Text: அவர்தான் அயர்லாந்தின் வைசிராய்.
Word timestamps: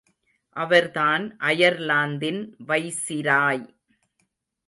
அவர்தான் 0.55 1.37
அயர்லாந்தின் 1.37 2.41
வைசிராய். 2.67 3.63